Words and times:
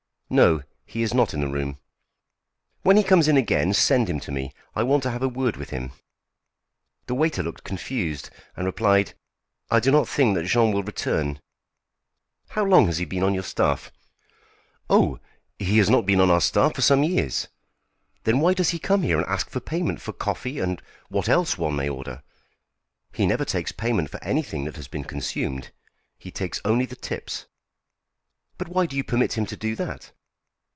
"No, 0.33 0.61
he 0.85 1.01
is 1.01 1.13
not 1.13 1.33
in 1.33 1.41
the 1.41 1.49
room." 1.49 1.77
"When 2.83 2.95
he 2.95 3.03
comes 3.03 3.27
in 3.27 3.35
again, 3.35 3.73
send 3.73 4.07
him 4.09 4.21
to 4.21 4.31
me. 4.31 4.53
I 4.73 4.81
want 4.81 5.03
to 5.03 5.11
have 5.11 5.21
a 5.21 5.27
word 5.27 5.57
with 5.57 5.71
him." 5.71 5.91
The 7.07 7.13
waiter 7.15 7.43
looked 7.43 7.65
confused, 7.65 8.29
and 8.55 8.65
replied: 8.65 9.13
"I 9.69 9.81
do 9.81 9.91
not 9.91 10.07
think 10.07 10.35
that 10.37 10.45
Jean 10.45 10.71
will 10.71 10.83
return." 10.83 11.41
"How 12.51 12.63
long 12.63 12.85
has 12.85 12.97
he 12.97 13.03
been 13.03 13.23
on 13.23 13.33
your 13.33 13.43
staff?" 13.43 13.91
"Oh! 14.89 15.19
he 15.59 15.79
has 15.79 15.89
not 15.89 16.05
been 16.05 16.21
on 16.21 16.31
our 16.31 16.39
staff 16.39 16.75
for 16.75 16.81
some 16.81 17.03
years." 17.03 17.49
"Then 18.23 18.39
why 18.39 18.53
does 18.53 18.69
he 18.69 18.79
come 18.79 19.03
here 19.03 19.17
and 19.17 19.27
ask 19.27 19.49
for 19.49 19.59
payment 19.59 19.99
for 19.99 20.13
coffee 20.13 20.59
and 20.59 20.81
what 21.09 21.27
else 21.27 21.57
one 21.57 21.75
may 21.75 21.89
order?" 21.89 22.23
"He 23.11 23.25
never 23.25 23.43
takes 23.43 23.73
payment 23.73 24.09
for 24.09 24.23
anything 24.23 24.63
that 24.63 24.77
has 24.77 24.87
been 24.87 25.03
consumed. 25.03 25.71
He 26.17 26.31
takes 26.31 26.61
only 26.63 26.85
the 26.85 26.95
tips." 26.95 27.47
"But 28.57 28.69
why 28.69 28.85
do 28.85 28.95
you 28.95 29.03
permit 29.03 29.33
him 29.37 29.45
to 29.47 29.57
do 29.57 29.75
that?" 29.75 30.13